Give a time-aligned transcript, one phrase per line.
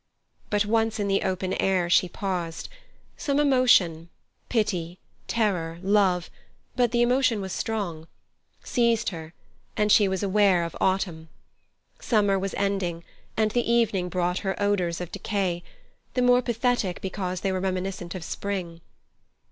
[0.49, 2.69] But, once in the open air, she paused.
[3.17, 6.31] Some emotion—pity, terror, love,
[6.75, 9.35] but the emotion was strong—seized her,
[9.77, 11.29] and she was aware of autumn.
[11.99, 13.03] Summer was ending,
[13.37, 15.61] and the evening brought her odours of decay,
[16.15, 18.81] the more pathetic because they were reminiscent of spring.